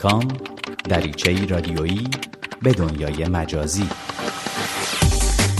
کام 0.00 0.28
دریچه 0.84 1.46
رادیویی 1.46 2.08
به 2.62 2.72
دنیای 2.72 3.28
مجازی. 3.28 3.88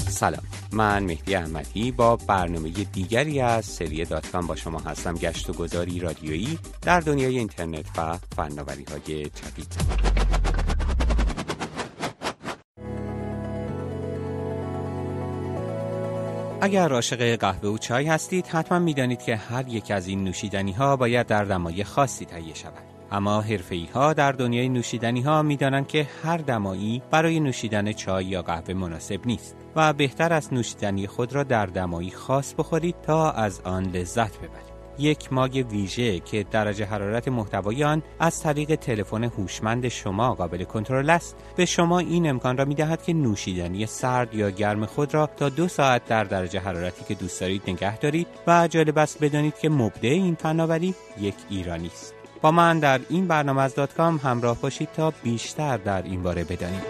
سلام 0.09 0.43
من 0.73 1.05
مهدی 1.05 1.35
احمدی 1.35 1.93
با 1.93 2.17
برنامه 2.17 2.71
دیگری 2.71 3.41
از 3.41 3.65
سری 3.65 4.05
دات 4.05 4.31
کام 4.31 4.47
با 4.47 4.57
شما 4.57 4.79
هستم 4.79 5.15
گشت 5.15 5.51
و 5.51 5.53
گذاری 5.53 6.01
رادیویی 6.01 6.59
در 6.83 7.01
دنیای 7.01 7.39
اینترنت 7.39 7.87
و 7.99 8.19
فناوری 8.37 8.85
های 8.85 9.25
جدید. 9.25 9.75
اگر 16.61 16.93
عاشق 16.93 17.37
قهوه 17.37 17.69
و 17.69 17.79
چای 17.79 18.07
هستید 18.07 18.47
حتما 18.47 18.79
می‌دانید 18.79 19.23
که 19.23 19.37
هر 19.37 19.69
یک 19.69 19.91
از 19.91 20.07
این 20.07 20.25
نوشیدنی 20.25 20.73
ها 20.73 20.97
باید 20.97 21.27
در 21.27 21.45
دمای 21.45 21.85
خاصی 21.85 22.25
تهیه 22.25 22.55
شود. 22.55 22.90
اما 23.13 23.41
حرفه‌ای 23.41 23.87
ها 23.95 24.13
در 24.13 24.33
دنیای 24.33 24.69
نوشیدنی 24.69 25.21
ها 25.21 25.43
می‌دانند 25.43 25.87
که 25.87 26.09
هر 26.23 26.37
دمایی 26.37 27.03
برای 27.11 27.41
نوشیدن 27.41 27.93
چای 27.93 28.25
یا 28.25 28.43
قهوه 28.43 28.75
مناسب 28.75 29.21
نیست 29.27 29.57
و 29.77 29.93
بهتر 29.93 30.33
است 30.33 30.53
نوشیدنی 30.53 31.07
خود 31.07 31.33
را 31.33 31.43
در 31.43 31.67
دمایی 31.67 32.11
خاص 32.11 32.55
بخورید 32.59 33.01
تا 33.03 33.31
از 33.31 33.61
آن 33.61 33.85
لذت 33.85 34.39
ببرید. 34.39 34.71
یک 34.99 35.33
ماگ 35.33 35.67
ویژه 35.71 36.21
که 36.21 36.45
درجه 36.51 36.85
حرارت 36.85 37.29
محتوای 37.29 37.85
آن 37.85 38.03
از 38.19 38.43
طریق 38.43 38.75
تلفن 38.75 39.25
هوشمند 39.25 39.89
شما 39.89 40.35
قابل 40.35 40.65
کنترل 40.65 41.11
است 41.11 41.37
به 41.57 41.65
شما 41.65 41.99
این 41.99 42.31
امکان 42.31 42.57
را 42.57 42.65
می‌دهد 42.65 43.03
که 43.03 43.13
نوشیدنی 43.13 43.87
سرد 43.87 44.35
یا 44.35 44.51
گرم 44.51 44.87
خود 44.87 45.15
را 45.15 45.27
تا 45.27 45.49
دو 45.49 45.69
ساعت 45.69 46.05
در 46.05 46.25
درجه 46.25 46.61
حرارتی 46.61 47.05
که 47.05 47.15
دوست 47.15 47.41
دارید 47.41 47.63
نگه 47.69 47.99
دارید 47.99 48.27
و 48.47 48.69
جالب 48.69 48.99
است 48.99 49.25
بدانید 49.25 49.59
که 49.59 49.69
مبدع 49.69 50.09
این 50.09 50.35
فناوری 50.35 50.95
یک 51.21 51.35
ایرانی 51.51 51.87
است. 51.87 52.20
با 52.43 52.51
من 52.51 52.79
در 52.79 53.01
این 53.09 53.29
برنامه 53.29 53.63
از 53.63 53.75
دات 53.75 53.95
کام 53.95 54.21
همراه 54.25 54.61
باشید 54.61 54.89
تا 54.97 55.13
بیشتر 55.23 55.77
در 55.77 56.03
این 56.03 56.23
باره 56.23 56.45
بدانید 56.45 56.83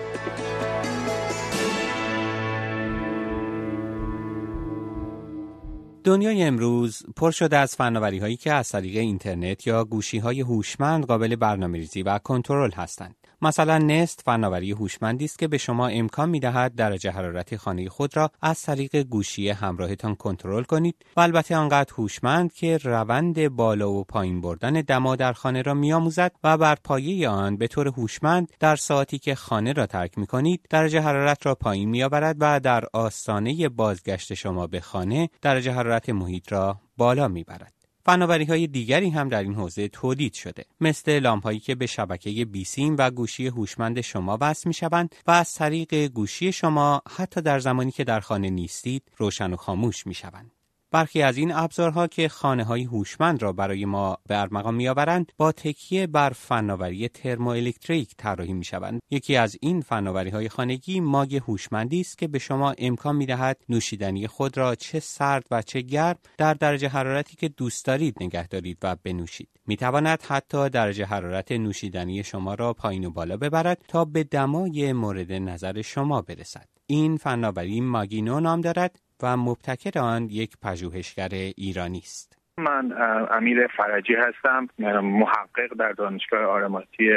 دنیای 6.05 6.43
امروز 6.43 7.03
پر 7.17 7.31
شده 7.31 7.59
از 7.59 7.77
فناوری 7.77 8.19
هایی 8.19 8.37
که 8.37 8.53
از 8.53 8.69
طریق 8.69 8.97
اینترنت 8.97 9.67
یا 9.67 9.85
گوشی 9.85 10.19
های 10.19 10.41
هوشمند 10.41 11.07
قابل 11.07 11.37
برنامه‌ریزی 11.37 12.03
و 12.03 12.19
کنترل 12.19 12.71
هستند. 12.71 13.21
مثلا 13.43 13.79
نست 13.79 14.23
فناوری 14.25 14.73
هوشمندی 14.73 15.25
است 15.25 15.39
که 15.39 15.49
به 15.49 15.59
شما 15.59 15.89
امکان 15.89 16.29
می 16.29 16.41
دهد 16.41 16.75
درجه 16.75 17.11
حرارت 17.11 17.57
خانه 17.57 17.89
خود 17.89 18.17
را 18.17 18.31
از 18.43 18.63
طریق 18.63 18.97
گوشی 18.97 19.49
همراهتان 19.49 20.15
کنترل 20.15 20.63
کنید 20.63 20.95
و 21.17 21.21
البته 21.21 21.57
آنقدر 21.57 21.93
هوشمند 21.99 22.53
که 22.53 22.77
روند 22.77 23.49
بالا 23.49 23.91
و 23.91 24.05
پایین 24.05 24.41
بردن 24.41 24.73
دما 24.73 25.17
در 25.17 25.33
خانه 25.33 25.63
را 25.63 25.75
میآموزد 25.75 26.33
و 26.45 26.59
بر 26.59 26.77
پایه 26.85 27.29
آن 27.29 27.57
به 27.57 27.67
طور 27.67 27.89
هوشمند 27.89 28.53
در 28.61 28.77
ساعتی 28.77 29.19
که 29.19 29.35
خانه 29.35 29.73
را 29.73 29.87
ترک 29.87 30.19
می 30.19 30.27
کنید 30.27 30.67
درجه 30.71 31.01
حرارت 31.01 31.47
را 31.47 31.55
پایین 31.55 31.89
می 31.89 32.03
آورد 32.03 32.37
و 32.41 32.61
در 32.61 32.85
آستانه 32.93 33.69
بازگشت 33.69 34.35
شما 34.35 34.67
به 34.67 34.81
خانه 34.81 35.31
درجه 35.43 35.73
حرارت 35.73 35.90
محیط 36.09 36.53
را 36.53 36.81
بالا 36.97 37.29
می 37.29 37.45
برد. 37.45 37.73
فناوری 38.05 38.45
های 38.45 38.67
دیگری 38.67 39.11
هم 39.11 39.29
در 39.29 39.43
این 39.43 39.55
حوزه 39.55 39.89
تولید 39.89 40.35
شده 40.35 40.65
مثل 40.81 41.19
لامپ 41.19 41.43
هایی 41.43 41.61
که 41.61 41.75
به 41.75 41.87
شبکه 41.87 42.45
بیسیم 42.45 42.97
و 42.99 43.11
گوشی 43.11 43.47
هوشمند 43.47 44.01
شما 44.01 44.39
وصل 44.41 44.69
می 44.69 44.75
شوند 44.75 45.15
و 45.27 45.31
از 45.31 45.55
طریق 45.55 45.95
گوشی 45.95 46.53
شما 46.53 47.03
حتی 47.17 47.41
در 47.41 47.59
زمانی 47.59 47.91
که 47.91 48.05
در 48.05 48.21
خانه 48.21 48.51
نیستید 48.51 49.03
روشن 49.17 49.53
و 49.53 49.57
خاموش 49.57 50.07
می 50.07 50.15
شوند. 50.15 50.60
برخی 50.93 51.23
از 51.23 51.37
این 51.37 51.53
ابزارها 51.53 52.07
که 52.07 52.29
خانه 52.29 52.65
های 52.65 52.85
هوشمند 52.85 53.43
را 53.43 53.53
برای 53.53 53.85
ما 53.85 54.19
به 54.29 54.41
ارمغان 54.41 54.75
میآورند 54.75 55.33
با 55.37 55.53
تکیه 55.53 56.07
بر 56.07 56.31
فناوری 56.31 57.09
ترموالکتریک 57.09 58.15
طراحی 58.17 58.53
می 58.53 58.65
شوند. 58.65 59.01
یکی 59.11 59.37
از 59.37 59.57
این 59.61 59.81
فناوری 59.81 60.31
های 60.31 60.49
خانگی 60.49 61.01
ماگ 61.01 61.37
هوشمندی 61.37 62.01
است 62.01 62.19
که 62.19 62.29
به 62.29 62.39
شما 62.39 62.75
امکان 62.79 63.17
می 63.17 63.27
دهد 63.27 63.61
نوشیدنی 63.69 64.27
خود 64.27 64.59
را 64.59 64.75
چه 64.75 65.01
سرد 65.01 65.47
و 65.51 65.63
چه 65.63 65.81
گرم 65.81 66.19
در 66.39 66.55
درجه 66.55 66.89
حرارتی 66.89 67.37
که 67.37 67.49
دوست 67.49 67.85
دارید 67.87 68.17
نگه 68.21 68.47
دارید 68.47 68.79
و 68.83 68.97
بنوشید. 69.03 69.49
می 69.67 69.77
تواند 69.77 70.23
حتی 70.23 70.69
درجه 70.69 71.05
حرارت 71.05 71.53
نوشیدنی 71.53 72.23
شما 72.23 72.55
را 72.55 72.73
پایین 72.73 73.05
و 73.05 73.11
بالا 73.11 73.37
ببرد 73.37 73.85
تا 73.89 74.05
به 74.05 74.25
دمای 74.25 74.93
مورد 74.93 75.33
نظر 75.33 75.83
شما 75.83 76.23
برسد. 76.23 76.69
این 76.87 77.17
فناوری 77.17 77.81
ماگینو 77.81 78.41
نام 78.41 78.61
دارد 78.61 79.01
و 79.23 79.37
مبتکر 79.37 79.99
آن 79.99 80.29
یک 80.31 80.51
پژوهشگر 80.63 81.29
ایرانی 81.57 81.99
است. 81.99 82.39
من 82.59 82.93
امیر 83.31 83.67
فرجی 83.67 84.15
هستم 84.15 84.69
محقق 85.03 85.75
در 85.79 85.93
دانشگاه 85.93 86.45
آرماتی 86.45 87.11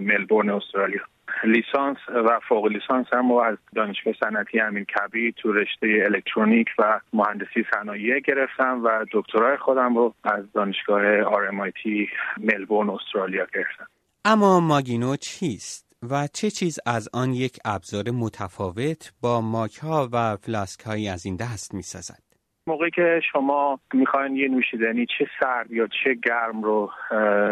ملبورن 0.00 0.50
استرالیا. 0.50 1.00
لیسانس 1.44 1.96
و 2.08 2.40
فوق 2.48 2.66
لیسانس 2.66 3.06
هم 3.12 3.30
و 3.30 3.38
از 3.38 3.58
دانشگاه 3.74 4.14
صنعتی 4.20 4.60
امین 4.60 4.84
کبی 4.84 5.32
تو 5.32 5.52
رشته 5.52 6.02
الکترونیک 6.04 6.68
و 6.78 7.00
مهندسی 7.12 7.64
صنایع 7.74 8.20
گرفتم 8.20 8.80
و 8.84 9.06
دکترای 9.12 9.56
خودم 9.56 9.96
رو 9.96 10.14
از 10.24 10.52
دانشگاه 10.52 11.22
آرمایتی 11.22 12.08
ملبورن 12.38 12.90
استرالیا 12.90 13.46
گرفتم. 13.54 13.86
اما 14.24 14.60
ماگینو 14.60 15.16
چیست؟ 15.16 15.83
و 16.10 16.28
چه 16.32 16.50
چیز 16.50 16.78
از 16.86 17.08
آن 17.12 17.32
یک 17.34 17.58
ابزار 17.64 18.10
متفاوت 18.10 19.12
با 19.20 19.40
ماک 19.40 19.76
ها 19.76 20.08
و 20.12 20.36
فلاسک 20.36 20.80
هایی 20.80 21.08
از 21.08 21.26
این 21.26 21.36
دست 21.36 21.74
می 21.74 21.82
سازد؟ 21.82 22.23
موقعی 22.66 22.90
که 22.90 23.20
شما 23.32 23.78
می‌خواین 23.94 24.36
یه 24.36 24.48
نوشیدنی 24.48 25.06
چه 25.18 25.26
سرد 25.40 25.72
یا 25.72 25.86
چه 25.86 26.14
گرم 26.14 26.62
رو 26.62 26.90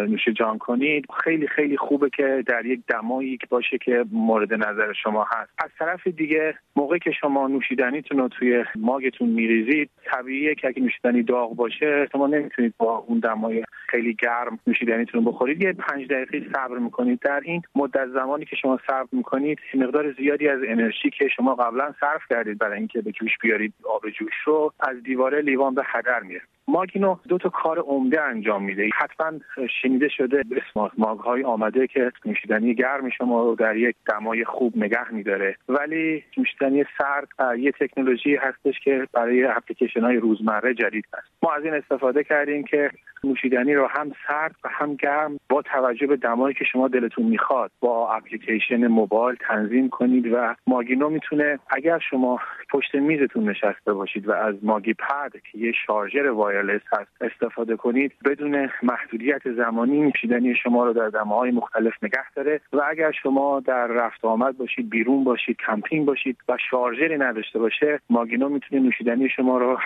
نوش 0.08 0.28
جان 0.28 0.58
کنید 0.58 1.06
خیلی 1.24 1.48
خیلی 1.48 1.76
خوبه 1.76 2.10
که 2.10 2.44
در 2.46 2.66
یک 2.66 2.80
دمایی 2.88 3.38
باشه 3.50 3.78
که 3.78 4.04
مورد 4.12 4.54
نظر 4.54 4.92
شما 4.92 5.24
هست. 5.24 5.50
از 5.58 5.70
طرف 5.78 6.06
دیگه 6.06 6.54
موقعی 6.76 6.98
که 6.98 7.10
شما 7.20 7.46
نوشیدنیتون 7.48 8.18
رو 8.18 8.28
توی 8.28 8.64
ماگتون 8.76 9.28
میریزید 9.28 9.90
طبیعیه 10.04 10.54
که 10.54 10.68
اگه 10.68 10.82
نوشیدنی 10.82 11.22
داغ 11.22 11.56
باشه 11.56 12.08
شما 12.12 12.26
نمی‌تونید 12.26 12.74
با 12.78 12.96
اون 12.96 13.18
دمای 13.18 13.64
خیلی 13.88 14.14
گرم 14.14 14.58
نوشیدنیتون 14.66 15.24
رو 15.24 15.32
بخورید. 15.32 15.62
یه 15.62 15.72
پنج 15.72 16.08
دقیقه 16.08 16.46
صبر 16.54 16.78
می‌کنید. 16.78 17.20
در 17.20 17.40
این 17.44 17.62
مدت 17.74 18.08
زمانی 18.08 18.44
که 18.44 18.56
شما 18.56 18.78
صبر 18.86 19.08
می‌کنید 19.12 19.58
مقدار 19.74 20.12
زیادی 20.12 20.48
از 20.48 20.60
انرژی 20.66 21.10
که 21.10 21.28
شما 21.28 21.54
قبلا 21.54 21.94
صرف 22.00 22.22
کردید 22.30 22.58
برای 22.58 22.78
اینکه 22.78 23.00
به 23.00 23.12
جوش 23.12 23.38
بیارید 23.42 23.74
آب 23.84 24.10
جوش 24.10 24.34
رو 24.44 24.72
از 24.80 25.01
دیواره 25.04 25.40
لیوان 25.40 25.74
به 25.74 25.82
هدر 25.86 26.20
میره. 26.20 26.42
ماگینو 26.68 27.16
دو 27.28 27.38
تا 27.38 27.48
کار 27.48 27.78
عمده 27.78 28.22
انجام 28.22 28.64
میده. 28.64 28.90
حتما 28.94 29.38
شنیده 29.82 30.08
شده 30.08 30.42
اسمارت 30.68 30.92
ماگ. 30.98 31.18
های 31.18 31.44
آمده 31.44 31.86
که 31.86 32.12
نوشیدنی 32.24 32.74
گرم 32.74 33.10
شما 33.10 33.42
رو 33.42 33.54
در 33.54 33.76
یک 33.76 33.96
دمای 34.08 34.44
خوب 34.44 34.76
نگه 34.76 35.12
میداره. 35.12 35.56
ولی 35.68 36.24
نوشیدنی 36.36 36.84
سرد 36.98 37.58
یه 37.58 37.72
تکنولوژی 37.72 38.36
هستش 38.36 38.80
که 38.84 39.06
برای 39.12 39.44
اپلیکیشن 39.44 40.00
های 40.00 40.16
روزمره 40.16 40.74
جدید 40.74 41.04
هست. 41.14 41.28
ما 41.42 41.52
از 41.52 41.64
این 41.64 41.74
استفاده 41.74 42.24
کردیم 42.24 42.64
که 42.64 42.90
نوشیدنی 43.24 43.74
رو 43.74 43.86
هم 43.86 44.12
سرد 44.28 44.54
و 44.64 44.68
هم 44.68 44.94
گرم 44.94 45.40
با 45.48 45.62
توجه 45.62 46.06
به 46.06 46.16
دمایی 46.16 46.54
که 46.54 46.64
شما 46.64 46.88
دلتون 46.88 47.26
می‌خواد 47.26 47.70
با 47.80 48.14
اپلیکیشن 48.14 48.86
موبایل 48.86 49.36
تنظیم 49.40 49.88
کنید 49.88 50.32
و 50.32 50.54
ماگینو 50.66 51.08
می‌تونه 51.08 51.58
اگر 51.70 51.98
شما 52.10 52.40
پشت 52.70 52.94
میزتون 52.94 53.48
نشسته 53.48 53.92
باشید 53.92 54.28
و 54.28 54.32
از 54.32 54.54
ماگی 54.62 54.94
پد 54.94 55.32
که 55.52 55.58
یه 55.58 55.72
شارژر 55.86 56.30
wireless 56.30 56.80
هست 56.92 57.10
استفاده 57.20 57.76
کنید 57.76 58.12
بدون 58.24 58.68
محدودیت 58.82 59.52
زمانی 59.56 60.00
نوشیدنی 60.00 60.54
شما 60.54 60.84
رو 60.84 60.92
در 60.92 61.08
دماهای 61.08 61.50
مختلف 61.50 61.92
نگه 62.02 62.30
داره 62.36 62.60
و 62.72 62.80
اگر 62.90 63.12
شما 63.22 63.60
در 63.60 63.86
رفت 63.86 64.24
آمد 64.24 64.56
باشید 64.56 64.90
بیرون 64.90 65.24
باشید 65.24 65.56
کمپینگ 65.66 66.06
باشید 66.06 66.36
و 66.48 66.56
شارژری 66.70 67.18
نداشته 67.18 67.58
باشه 67.58 68.00
ماگینو 68.10 68.48
می‌تونه 68.48 68.82
نوشیدنی 68.82 69.28
شما 69.28 69.58
رو 69.58 69.78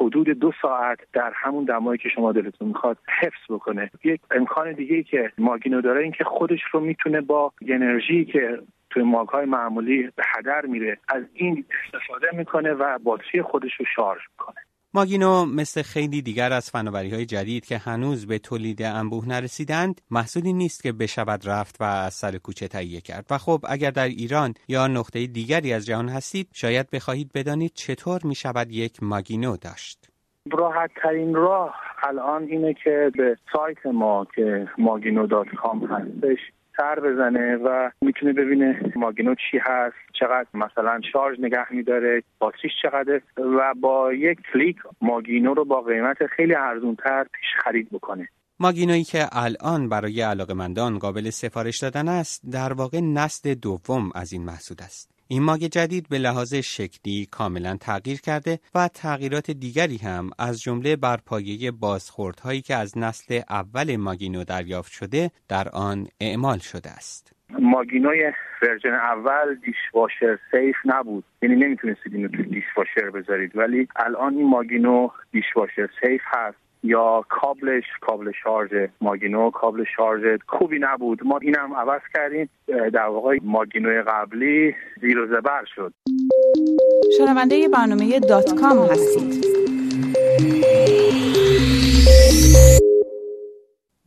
حدود 0.00 0.28
دو 0.28 0.52
ساعت 0.62 0.98
در 1.12 1.32
همون 1.34 1.64
دمایی 1.64 1.98
که 1.98 2.08
شما 2.08 2.32
دلتون 2.32 2.68
می‌خواد 2.68 2.83
حفظ 2.90 3.50
بکنه. 3.50 3.90
یک 4.04 4.20
امکان 4.30 4.72
دیگه 4.72 5.02
که 5.02 5.32
ماگینو 5.38 5.80
داره 5.80 6.02
این 6.02 6.12
که 6.12 6.24
خودش 6.24 6.60
رو 6.72 6.80
می‌تونه 6.80 7.20
با 7.20 7.52
انرژی 7.68 8.24
که 8.24 8.58
توی 8.90 9.02
ماگ 9.02 9.28
های 9.28 9.46
معمولی 9.46 10.02
به 10.02 10.22
هدر 10.36 10.66
میره 10.66 10.98
از 11.08 11.22
این 11.34 11.64
استفاده 11.84 12.26
می‌کنه 12.32 12.72
و 12.72 12.98
باتری 12.98 13.42
خودش 13.42 13.70
رو 13.78 13.86
شارژ 13.96 14.20
می‌کنه. 14.38 14.56
ماگینو 14.94 15.44
مثل 15.44 15.82
خیلی 15.82 16.22
دیگر 16.22 16.52
از 16.52 16.70
فناوری 16.70 17.10
های 17.10 17.26
جدید 17.26 17.66
که 17.66 17.78
هنوز 17.78 18.26
به 18.26 18.38
تولید 18.38 18.82
انبوه 18.82 19.28
نرسیدند 19.28 20.00
محصولی 20.10 20.52
نیست 20.52 20.82
که 20.82 20.92
بشود 20.92 21.48
رفت 21.48 21.76
و 21.80 21.84
از 21.84 22.14
سر 22.14 22.38
کوچه 22.38 22.68
تهیه 22.68 23.00
کرد. 23.00 23.26
و 23.30 23.38
خب 23.38 23.60
اگر 23.68 23.90
در 23.90 24.08
ایران 24.08 24.54
یا 24.68 24.86
نقطه 24.86 25.26
دیگری 25.26 25.72
از 25.72 25.86
جهان 25.86 26.08
هستید 26.08 26.48
شاید 26.52 26.90
بخواهید 26.90 27.30
بدانید 27.34 27.72
چطور 27.74 28.20
می 28.24 28.34
شود 28.34 28.70
یک 28.70 29.02
ماگینو 29.02 29.56
داشت. 29.56 30.08
راحت 30.52 30.90
ترین 31.02 31.34
راه 31.34 31.74
الان 32.08 32.42
اینه 32.42 32.74
که 32.74 33.12
به 33.16 33.36
سایت 33.52 33.86
ما 33.86 34.26
که 34.34 34.68
ماگینو 34.78 35.26
دات 35.26 35.48
کام 35.48 35.84
هستش 35.84 36.38
سر 36.76 37.00
بزنه 37.00 37.56
و 37.56 37.90
می‌تونه 38.00 38.32
ببینه 38.32 38.92
ماگینو 38.96 39.34
چی 39.34 39.58
هست 39.58 39.96
چقدر 40.20 40.46
مثلا 40.54 41.00
شارژ 41.12 41.40
نگه 41.40 41.72
میداره 41.72 42.22
باتریش 42.38 42.72
چقدر 42.82 43.20
و 43.38 43.74
با 43.80 44.12
یک 44.12 44.38
کلیک 44.52 44.76
ماگینو 45.00 45.54
رو 45.54 45.64
با 45.64 45.80
قیمت 45.80 46.26
خیلی 46.26 46.54
ارزونتر 46.54 47.24
پیش 47.24 47.46
خرید 47.64 47.88
بکنه. 47.92 48.28
ماگینویی 48.60 49.04
که 49.04 49.26
الان 49.32 49.88
برای 49.88 50.20
علاقمندان 50.20 50.98
قابل 50.98 51.30
سفارش 51.30 51.78
دادن 51.82 52.08
است 52.08 52.42
در 52.52 52.72
واقع 52.72 53.00
نسل 53.00 53.54
دوم 53.54 54.10
از 54.14 54.32
این 54.32 54.44
محصول 54.44 54.76
است. 54.80 55.13
این 55.28 55.42
ماگ 55.42 55.60
جدید 55.60 56.08
به 56.08 56.18
لحاظ 56.18 56.54
شکلی 56.54 57.26
کاملا 57.30 57.76
تغییر 57.76 58.20
کرده 58.20 58.58
و 58.74 58.88
تغییرات 58.88 59.50
دیگری 59.50 59.96
هم 59.96 60.30
از 60.38 60.62
جمله 60.62 60.96
بر 60.96 61.16
پایه 61.26 61.70
بازخوردهایی 61.70 62.60
که 62.60 62.74
از 62.74 62.98
نسل 62.98 63.40
اول 63.50 63.96
ماگینو 63.96 64.44
دریافت 64.44 64.92
شده 64.92 65.30
در 65.48 65.68
آن 65.68 66.06
اعمال 66.20 66.58
شده 66.58 66.90
است. 66.90 67.32
ماگینوی 67.50 68.32
version 68.62 68.94
اول 68.94 69.54
dishwasher 69.54 70.38
safe 70.50 70.76
نبود. 70.84 71.24
یعنی 71.42 71.56
نمی‌تونستید 71.56 72.14
اینو 72.14 72.28
تو 72.28 72.42
dishwasher 72.42 73.10
بذارید. 73.10 73.56
ولی 73.56 73.88
الان 73.96 74.34
این 74.34 74.48
ماگینو 74.48 75.08
dishwasher 75.32 75.88
safe 76.02 76.22
هست. 76.26 76.63
یا 76.84 77.24
کابلش 77.28 77.84
کابل 78.00 78.32
شارژ 78.42 78.88
ماگینو 79.00 79.50
کابل 79.50 79.84
شارژ 79.96 80.40
خوبی 80.46 80.78
نبود. 80.80 81.26
ما 81.26 81.38
اینم 81.38 81.74
عوض 81.74 82.00
کردیم. 82.14 82.50
در 82.66 83.06
واقع 83.06 83.38
ماگینو 83.42 84.02
قبلی 84.06 84.74
زیر 85.00 85.18
و 85.18 85.26
زبر 85.26 85.64
شد. 85.74 85.92
شنونده 87.18 87.68
برنامه 87.68 88.20
دات 88.20 88.60
کام 88.60 88.78
هستید. 88.78 89.53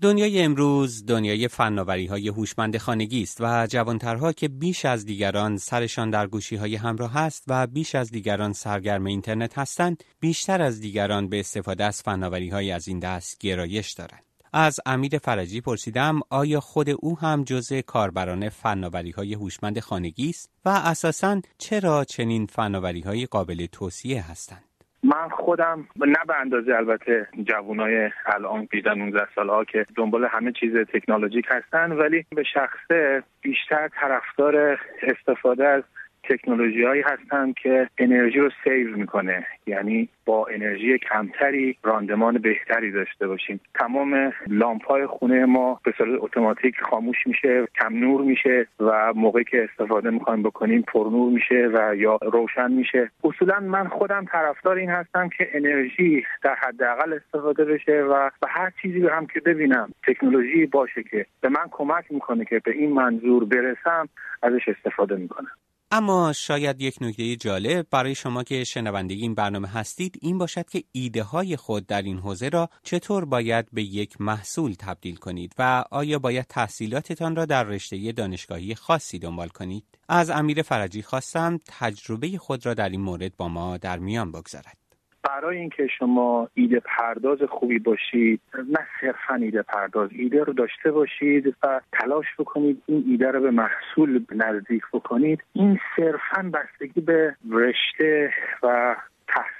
دنیای 0.02 0.42
امروز 0.42 1.06
دنیای 1.06 1.48
فناوری 1.48 2.06
های 2.06 2.28
هوشمند 2.28 2.78
خانگی 2.78 3.24
است 3.24 3.38
و 3.42 3.68
جوانترها 3.68 4.34
که 4.34 4.48
بیش 4.48 4.86
از 4.86 5.06
دیگران 5.06 5.58
سرشان 5.58 6.10
در 6.10 6.28
گوشی 6.28 6.56
های 6.56 6.76
همراه 6.76 7.18
است 7.18 7.44
و 7.48 7.68
بیش 7.68 7.96
از 7.96 8.12
دیگران 8.12 8.54
سرگرم 8.54 9.06
اینترنت 9.06 9.58
هستند 9.58 10.04
بیشتر 10.20 10.62
از 10.62 10.80
دیگران 10.80 11.30
به 11.30 11.40
استفاده 11.40 11.84
از 11.84 12.02
فناوری 12.02 12.50
های 12.50 12.72
از 12.72 12.88
این 12.88 13.00
دست 13.00 13.38
گرایش 13.40 13.92
دارند. 13.92 14.24
از 14.54 14.80
امیر 14.86 15.18
فرجی 15.18 15.62
پرسیدم 15.62 16.20
آیا 16.30 16.60
خود 16.60 16.90
او 16.90 17.20
هم 17.20 17.44
جزء 17.44 17.82
کاربران 17.82 18.50
فناوری 18.50 19.12
های 19.12 19.34
هوشمند 19.34 19.80
خانگی 19.80 20.30
است 20.30 20.50
و 20.66 20.70
اساساً 20.70 21.42
چرا 21.58 22.06
چنین 22.06 22.46
فناوری 22.46 23.02
های 23.02 23.26
قابل 23.26 23.66
توصیه 23.66 24.32
هستند؟ 24.32 24.67
من 25.04 25.30
خودم 25.30 25.88
نه 25.96 26.20
به 26.28 26.40
اندازه 26.40 26.76
البته 26.76 27.28
جوانای 27.44 28.10
الان 28.26 28.68
18 28.74 28.94
19 28.94 29.28
سال 29.36 29.50
ها 29.50 29.64
که 29.64 29.86
دنبال 29.96 30.26
همه 30.26 30.52
چیز 30.52 30.78
تکنولوژیک 30.94 31.46
هستن 31.50 31.92
ولی 31.92 32.26
به 32.36 32.44
شخصه 32.44 33.24
بیشتر 33.42 33.88
طرفدار 33.88 34.80
استفاده 35.02 35.68
از 35.68 35.84
تکنولوژی 36.30 36.84
هایی 36.84 37.02
هستن 37.02 37.54
که 37.64 37.90
انرژی 37.98 38.40
رو 38.40 38.50
save 38.64 38.98
می‌کنه. 38.98 39.46
یعنی 39.66 40.10
با 40.26 40.48
انرژی 40.48 40.98
کمتری 40.98 41.78
راندمان 41.84 42.38
بهتری 42.38 42.92
داشته 42.92 43.28
باشیم. 43.28 43.60
تمام 43.80 44.34
لامپ 44.48 44.86
های 44.86 45.06
خونه 45.06 45.46
ما 45.46 45.80
به 45.84 45.94
صورت 45.98 46.24
اتوماتیک 46.24 46.76
خاموش 46.82 47.28
میشه 47.28 47.68
کم 47.82 47.94
نور 47.94 48.22
میشه 48.22 48.68
و 48.80 49.14
موقعی 49.16 49.44
که 49.44 49.64
استفاده 49.64 50.10
می‌خوایم 50.10 50.44
بکنیم 50.44 50.82
پر 50.82 51.10
نور 51.12 51.34
میشه 51.34 51.70
و 51.74 51.96
یا 51.96 52.20
روشن 52.22 52.72
میشه. 52.72 53.12
اصولا 53.24 53.60
من 53.60 53.88
خودم 53.88 54.26
طرفدار 54.26 54.76
این 54.76 54.90
هستم 54.90 55.30
که 55.30 55.50
انرژی 55.54 56.24
در 56.44 56.56
حداقل 56.56 57.14
استفاده 57.14 57.66
بشه 57.66 58.02
و 58.02 58.30
به 58.42 58.48
هر 58.50 58.72
چیزی 58.82 59.08
هم 59.08 59.28
که 59.28 59.40
ببینم 59.40 59.90
تکنولوژی 60.08 60.66
باشه 60.66 61.04
که 61.04 61.26
به 61.42 61.50
من 61.50 61.66
کمک 61.72 62.06
می‌کنه 62.10 62.46
که 62.46 62.62
به 62.66 62.72
این 62.72 62.94
منظور 62.94 63.46
برسم 63.46 64.10
ازش 64.44 64.68
استفاده 64.68 65.16
می‌کنم. 65.16 65.52
اما 65.92 66.34
شاید 66.34 66.82
یک 66.82 66.98
نکته 67.02 67.36
جالب 67.36 67.88
برای 67.92 68.16
شما 68.16 68.44
که 68.44 68.64
شنونده 68.64 69.14
این 69.14 69.36
برنامه 69.36 69.68
هستید 69.68 70.18
این 70.22 70.38
باشد 70.38 70.70
که 70.70 70.84
ایده 70.92 71.24
های 71.24 71.56
خود 71.56 71.88
در 71.88 72.02
این 72.02 72.20
حوزه 72.20 72.50
را 72.50 72.70
چطور 72.84 73.26
باید 73.26 73.68
به 73.72 73.84
یک 73.84 74.22
محصول 74.22 74.74
تبدیل 74.80 75.16
کنید 75.16 75.54
و 75.58 75.84
آیا 75.92 76.20
باید 76.20 76.46
تحصیلاتتان 76.50 77.36
را 77.36 77.46
در 77.46 77.64
رشته 77.64 78.12
دانشگاهی 78.12 78.76
خاصی 78.76 79.20
دنبال 79.20 79.48
کنید؟ 79.48 79.86
از 80.10 80.30
امیر 80.30 80.62
فرجی 80.62 81.02
خواستم 81.02 81.60
تجربه 81.66 82.38
خود 82.38 82.66
را 82.66 82.74
در 82.74 82.90
این 82.90 83.02
مورد 83.02 83.38
با 83.38 83.48
ما 83.48 83.78
در 83.78 84.00
میان 84.00 84.32
بگذارد. 84.32 84.87
برای 85.28 85.58
اینکه 85.58 85.88
شما 86.00 86.50
ایده 86.54 86.80
پرداز 86.80 87.38
خوبی 87.50 87.80
باشید 87.80 88.42
نه 88.54 88.88
صرفا 89.02 89.36
ایده 89.36 89.62
پرداز 89.62 90.10
ایده 90.12 90.44
رو 90.44 90.54
داشته 90.54 90.92
باشید 90.92 91.56
و 91.64 91.82
تلاش 91.92 92.26
بکنید 92.40 92.84
این 92.86 93.04
ایده 93.08 93.32
رو 93.32 93.42
به 93.42 93.52
محصول 93.52 94.26
نزدیک 94.32 94.84
بکنید 94.94 95.44
این 95.54 95.80
صرفا 95.96 96.52
بستگی 96.54 97.02
به 97.02 97.36
رشته 97.52 98.34
و 98.64 98.96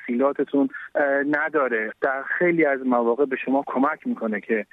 تحصیلاتتون 0.08 0.70
نداره. 1.32 1.92
در 2.02 2.24
خیلی 2.24 2.66
از 2.66 2.80
مواقع 2.86 3.26
به 3.26 3.36
شما 3.36 3.64
کمک 3.68 4.08
می‌کنه 4.08 4.42
که 4.42 4.66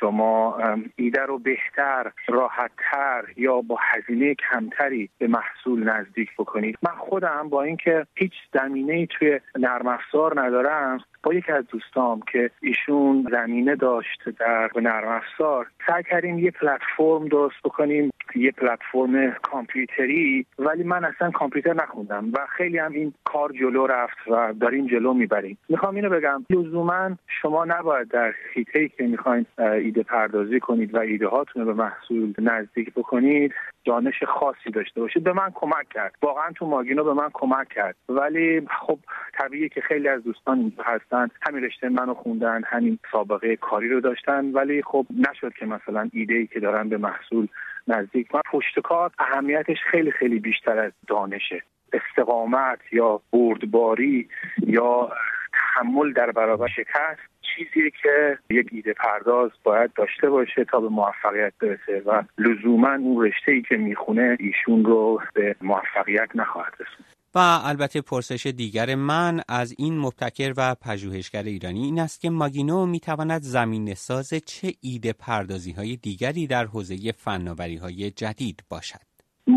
شما 0.00 0.58
ایده 0.96 1.22
رو 1.22 1.38
بهتر 1.38 2.12
راحتتر 2.28 3.24
یا 3.36 3.60
با 3.60 3.78
هزینه 3.80 4.34
کمتری 4.34 5.10
به 5.18 5.26
محصول 5.26 5.82
نزدیک 5.82 6.28
بکنید. 6.38 6.78
من 6.82 6.92
خودم 6.98 7.48
با 7.48 7.62
اینکه 7.62 8.06
هیچ 8.14 8.32
زمینه 8.52 8.92
ای 8.92 9.06
توی 9.06 9.40
نرم 9.58 9.86
افزار 9.86 10.40
ندارم 10.40 10.98
با 11.22 11.34
یکی 11.34 11.52
از 11.52 11.66
دوستام 11.66 12.20
که 12.32 12.50
ایشون 12.62 13.28
زمینه 13.30 13.76
داشت 13.76 14.28
در 14.38 14.70
نرم 14.76 15.08
افزار 15.08 15.66
سعی 15.86 16.02
کردیم 16.02 16.38
یه 16.38 16.50
پلتفرم 16.50 17.28
درست 17.28 17.62
بکنیم 17.64 18.10
یه 18.34 18.50
پلتفرم 18.50 19.30
کامپیوتری 19.30 20.46
ولی 20.58 20.82
من 20.82 21.04
اصلا 21.04 21.30
کامپیوتر 21.30 21.74
نخوندم 21.74 22.32
و 22.32 22.46
خیلی 22.56 22.78
هم 22.78 22.92
این 22.92 23.14
کار 23.24 23.52
جلو 23.52 23.86
رفت 23.86 24.28
و 24.30 24.54
داریم 24.60 24.79
جلو 24.86 25.14
می‌بریم. 25.14 25.58
می‌خوام 25.68 25.94
اینو 25.94 26.08
بگم 26.10 26.46
لزوما 26.50 27.10
شما 27.42 27.64
نباید 27.64 28.08
در 28.08 28.34
حیطه 28.54 28.88
که 28.88 29.06
می‌خواین 29.06 29.46
ایده 29.58 30.02
پردازی 30.02 30.60
کنید 30.60 30.94
و 30.94 30.98
ایده 30.98 31.28
هاتون 31.28 31.66
رو 31.66 31.74
به 31.74 31.82
محصول 31.82 32.34
نزدیک 32.38 32.94
بکنید 32.94 33.54
دانش 33.84 34.22
خاصی 34.22 34.70
داشته 34.70 35.00
باشید. 35.00 35.24
به 35.24 35.32
من 35.32 35.50
کمک 35.54 35.88
کرد. 35.88 36.14
واقعا 36.22 36.52
تو 36.52 36.66
ماگینو 36.66 37.04
به 37.04 37.12
من 37.12 37.28
کمک 37.32 37.68
کرد. 37.68 37.96
ولی 38.08 38.66
خب 38.80 38.98
طبیعیه 39.38 39.68
که 39.68 39.80
خیلی 39.80 40.08
از 40.08 40.24
دوستان 40.24 40.58
اینجا 40.58 40.82
هستن. 40.82 41.28
همین 41.48 41.64
رشته 41.64 41.88
منو 41.88 42.14
خوندن 42.14 42.62
همین 42.66 42.98
سابقه 43.12 43.56
کاری 43.56 43.88
رو 43.88 44.00
داشتن. 44.00 44.52
ولی 44.52 44.82
خب 44.82 45.06
نشد 45.30 45.52
که 45.52 45.66
مثلا 45.66 46.08
ایده 46.12 46.34
ای 46.34 46.46
که 46.46 46.60
دارن 46.60 46.88
به 46.88 46.98
محصول 46.98 47.46
نزدیک. 47.88 48.34
من 48.34 48.40
پشت 48.52 48.80
کار 48.80 49.10
اهمیتش 49.18 49.78
خیلی 49.90 50.10
خیلی 50.10 50.38
بیشتر 50.38 50.78
از 50.78 50.92
دانشه. 51.06 51.62
استقامت 51.92 52.78
یا 52.92 53.20
بردباری 53.32 54.28
یا 54.66 55.10
تحمل 55.52 56.12
در 56.12 56.30
برابر 56.30 56.68
شکست 56.68 57.20
چیزی 57.56 57.90
که 58.02 58.38
یک 58.50 58.68
ایده 58.72 58.92
پرداز 58.92 59.50
باید 59.64 59.92
داشته 59.92 60.30
باشه 60.30 60.64
تا 60.64 60.80
به 60.80 60.88
موفقیت 60.88 61.52
برسه 61.60 62.02
و 62.06 62.22
لزوما 62.38 62.94
اون 62.94 63.26
رشته 63.26 63.52
ای 63.52 63.62
که 63.62 63.76
می‌خونه 63.76 64.36
ایشون 64.40 64.84
رو 64.84 65.22
به 65.34 65.56
موفقیت 65.60 66.28
نخواهد 66.34 66.72
رسوند. 66.72 67.10
و 67.34 67.38
البته 67.64 68.00
پرسش 68.00 68.46
دیگر 68.46 68.94
من 68.94 69.40
از 69.48 69.74
این 69.78 69.98
مبتکر 69.98 70.52
و 70.56 70.74
پژوهشگر 70.74 71.42
ایرانی 71.42 71.84
این 71.84 72.00
است 72.00 72.20
که 72.20 72.30
ماگینو 72.30 72.86
می‌تواند 72.86 73.42
زمین 73.42 73.94
ساز 73.94 74.34
چه 74.46 74.72
ایده 74.80 75.12
پردازی 75.12 75.72
های 75.72 75.96
دیگری 75.96 76.46
در 76.46 76.64
حوزه 76.64 77.12
فناوری 77.12 77.76
های 77.76 78.10
جدید 78.10 78.64
باشد. 78.70 79.09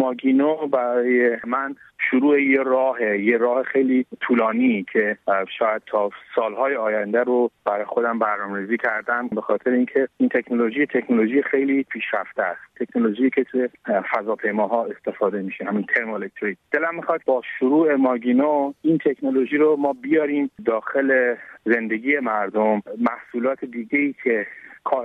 ماگینو 0.04 0.68
برای 0.68 1.38
من 1.48 1.76
شروع 2.10 2.42
یه 2.42 2.64
راه 2.64 3.18
یه 3.20 3.38
راه 3.38 3.64
خیلی 3.64 4.06
طولانی 4.20 4.86
که 4.94 5.18
شاید 5.60 5.82
تا 5.86 6.10
سالهای 6.36 6.76
آینده 6.76 7.24
رو 7.24 7.52
برای 7.66 7.86
خودم 7.86 8.20
برنامه‌ریزی 8.20 8.78
کردم 8.78 9.28
به 9.28 9.42
خاطر 9.42 9.70
اینکه 9.70 10.08
این 10.18 10.30
تکنولوژی 10.30 10.86
تکنولوژی 10.86 11.42
خیلی 11.42 11.84
پیشرفته 11.84 12.44
است. 12.44 12.62
تکنولوژی 12.80 13.30
که 13.30 13.44
تو 13.44 13.68
فضاپیماها 14.14 14.86
استفاده 14.86 15.42
میشه 15.42 15.66
همین 15.66 15.86
ترموالکتریک. 15.96 16.58
دلم 16.72 16.96
می‌خواد 16.96 17.22
با 17.26 17.42
شروع 17.60 17.96
ماگینو 17.96 18.74
این 18.82 18.98
تکنولوژی 18.98 19.58
رو 19.58 19.76
ما 19.76 19.94
بیاریم 19.94 20.52
داخل 20.66 21.36
زندگی 21.66 22.20
مردم. 22.20 22.82
محصولات 22.98 23.66
دیگه 23.66 24.00
ای 24.00 24.16
که 24.24 24.48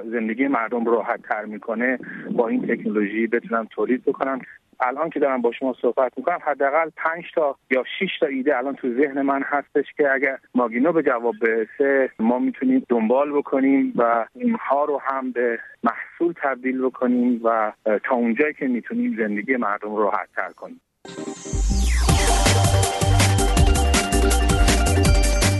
زندگی 0.04 0.46
مردم 0.48 0.84
راحت 0.84 1.22
تر 1.22 1.44
می‌کنه 1.44 1.98
با 2.30 2.48
این 2.48 2.66
تکنولوژی 2.66 3.26
بتونم 3.26 3.68
تولید 3.70 4.04
بکنم. 4.04 4.40
الان 4.80 5.10
که 5.10 5.20
دارم 5.20 5.42
با 5.42 5.52
شما 5.52 5.74
صحبت 5.82 6.12
می‌کنم 6.16 6.38
حداقل 6.46 6.90
پنج 6.96 7.24
تا 7.34 7.56
یا 7.70 7.84
6 8.00 8.06
تا 8.20 8.26
ایده 8.26 8.58
الان 8.58 8.74
تو 8.74 8.88
ذهن 8.94 9.22
من 9.22 9.42
هستش 9.42 9.86
که 9.96 10.12
اگر 10.12 10.38
ماگینو 10.54 10.92
به 10.92 11.02
جواب 11.02 11.34
برسه 11.42 12.10
ما 12.18 12.38
می‌تونیم 12.38 12.86
دنبال 12.88 13.32
بکنیم 13.32 13.92
و 13.96 14.26
اینها 14.34 14.84
رو 14.84 15.00
هم 15.04 15.32
به 15.32 15.58
محصول 15.82 16.34
تبدیل 16.42 16.82
بکنیم 16.82 17.40
و 17.44 17.72
تا 18.04 18.14
اونجایی 18.14 18.54
که 18.54 18.66
می‌تونیم 18.66 19.16
زندگی 19.18 19.56
مردم 19.56 19.96
رو 19.96 20.02
راحت 20.02 20.28
تر 20.36 20.48
کنیم. 20.56 20.80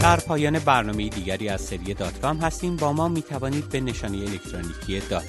در 0.02 0.16
پایان 0.28 0.58
برنامه 0.66 1.08
دیگری 1.08 1.48
از 1.48 1.60
سری 1.60 1.94
dot 1.94 2.20
com 2.22 2.36
هستیم. 2.36 2.76
با 2.76 2.92
ما 2.92 3.08
می 3.08 3.22
توانید 3.22 3.64
به 3.72 3.80
نشانی 3.80 4.20
الکترونیکی 4.20 5.08
dot 5.10 5.26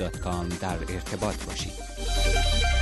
دات 0.00 0.20
کام 0.24 0.48
در 0.62 0.78
ارتباط 0.94 1.46
باشید. 1.46 1.95